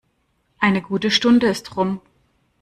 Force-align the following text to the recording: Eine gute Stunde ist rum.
Eine 0.57 0.81
gute 0.81 1.11
Stunde 1.11 1.45
ist 1.45 1.77
rum. 1.77 2.01